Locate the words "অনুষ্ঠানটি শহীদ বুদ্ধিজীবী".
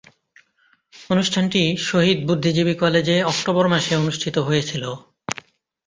1.09-2.75